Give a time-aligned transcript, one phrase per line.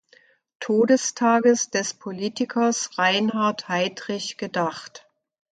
[0.59, 5.07] Todestages des „Politikers Reinhard Heydrich“ gedacht.